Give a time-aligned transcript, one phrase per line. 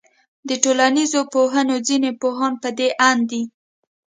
[0.47, 3.43] د ټولنيزو پوهنو ځيني پوهان پدې آند دي